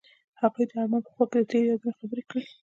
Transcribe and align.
هغوی 0.41 0.63
د 0.69 0.71
آرمان 0.81 1.01
په 1.05 1.11
خوا 1.15 1.25
کې 1.31 1.47
تیرو 1.49 1.67
یادونو 1.71 1.97
خبرې 1.99 2.23
کړې. 2.29 2.43